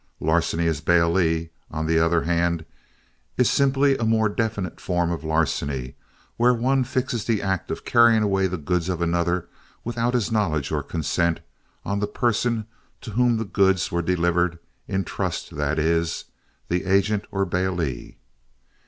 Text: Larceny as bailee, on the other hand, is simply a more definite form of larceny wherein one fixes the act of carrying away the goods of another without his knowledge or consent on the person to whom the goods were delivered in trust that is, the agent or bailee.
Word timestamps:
Larceny 0.19 0.65
as 0.65 0.81
bailee, 0.81 1.51
on 1.69 1.85
the 1.85 1.99
other 1.99 2.23
hand, 2.23 2.65
is 3.37 3.47
simply 3.51 3.95
a 3.97 4.03
more 4.03 4.27
definite 4.29 4.79
form 4.81 5.11
of 5.11 5.23
larceny 5.23 5.93
wherein 6.37 6.59
one 6.59 6.83
fixes 6.83 7.23
the 7.23 7.39
act 7.39 7.69
of 7.69 7.85
carrying 7.85 8.23
away 8.23 8.47
the 8.47 8.57
goods 8.57 8.89
of 8.89 8.99
another 8.99 9.47
without 9.83 10.15
his 10.15 10.31
knowledge 10.31 10.71
or 10.71 10.81
consent 10.81 11.39
on 11.85 11.99
the 11.99 12.07
person 12.07 12.65
to 12.99 13.11
whom 13.11 13.37
the 13.37 13.45
goods 13.45 13.91
were 13.91 14.01
delivered 14.01 14.57
in 14.87 15.03
trust 15.03 15.55
that 15.55 15.77
is, 15.77 16.25
the 16.67 16.83
agent 16.85 17.25
or 17.29 17.45
bailee. 17.45 18.15